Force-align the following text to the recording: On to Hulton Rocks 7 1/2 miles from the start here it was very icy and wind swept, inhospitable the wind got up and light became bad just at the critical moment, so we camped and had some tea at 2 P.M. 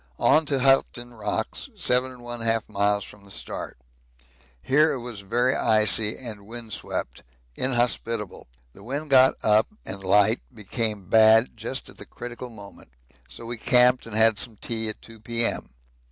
On 0.17 0.47
to 0.47 0.57
Hulton 0.61 1.13
Rocks 1.13 1.69
7 1.75 2.13
1/2 2.17 2.61
miles 2.69 3.03
from 3.03 3.23
the 3.23 3.29
start 3.29 3.77
here 4.59 4.93
it 4.93 4.99
was 4.99 5.19
very 5.19 5.55
icy 5.55 6.17
and 6.17 6.47
wind 6.47 6.73
swept, 6.73 7.21
inhospitable 7.53 8.47
the 8.73 8.81
wind 8.81 9.11
got 9.11 9.35
up 9.45 9.67
and 9.85 10.03
light 10.03 10.41
became 10.51 11.07
bad 11.07 11.55
just 11.55 11.87
at 11.87 11.97
the 11.99 12.05
critical 12.07 12.49
moment, 12.49 12.89
so 13.29 13.45
we 13.45 13.57
camped 13.59 14.07
and 14.07 14.15
had 14.15 14.39
some 14.39 14.57
tea 14.57 14.89
at 14.89 14.99
2 15.03 15.19
P.M. 15.19 15.69